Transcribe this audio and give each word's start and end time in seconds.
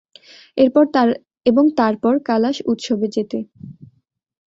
এবং 1.45 1.65
তারপর 1.77 2.13
কালাশ 2.25 2.57
উৎসবে 2.65 3.07
যেতে। 3.07 3.37